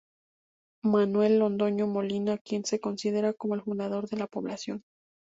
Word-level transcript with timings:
Manuel 0.83 1.37
Londoño 1.37 1.85
Molina 1.85 2.33
a 2.33 2.37
quien 2.39 2.65
se 2.65 2.79
considera 2.79 3.33
como 3.33 3.53
el 3.53 3.61
fundador 3.61 4.09
de 4.09 4.17
la 4.17 4.25
población. 4.25 4.81